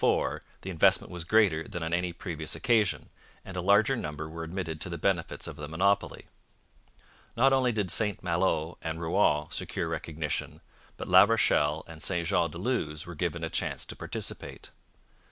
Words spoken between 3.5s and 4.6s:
a larger number were